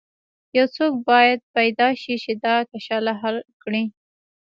یو 0.57 0.65
څوک 0.75 0.93
باید 1.09 1.39
پیدا 1.55 1.87
شي 2.01 2.15
چې 2.23 2.31
دا 2.45 2.55
کشاله 2.71 3.13
حل 3.21 3.37
کړي. 3.63 3.83